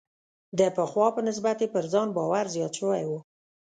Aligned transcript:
د 0.59 0.61
پخوا 0.75 1.07
په 1.15 1.21
نسبت 1.27 1.57
یې 1.63 1.67
پر 1.73 1.83
ځان 1.93 2.07
باور 2.17 2.45
زیات 2.55 2.73
شوی 2.79 3.03
و. 3.09 3.11